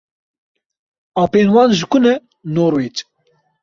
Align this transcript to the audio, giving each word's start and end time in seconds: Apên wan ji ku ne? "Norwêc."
Apên 1.23 1.47
wan 1.53 1.69
ji 1.77 1.85
ku 1.91 1.97
ne? 2.03 2.13
"Norwêc." 2.53 2.97